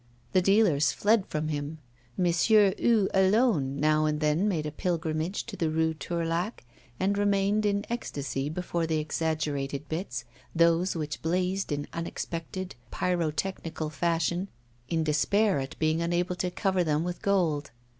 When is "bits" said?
9.87-10.25